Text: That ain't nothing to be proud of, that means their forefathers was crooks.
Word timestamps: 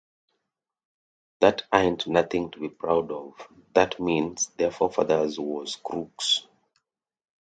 That 1.41 1.61
ain't 1.71 2.07
nothing 2.07 2.49
to 2.49 2.59
be 2.59 2.69
proud 2.69 3.11
of, 3.11 3.33
that 3.75 3.99
means 3.99 4.47
their 4.57 4.71
forefathers 4.71 5.39
was 5.39 5.75
crooks. 5.75 6.47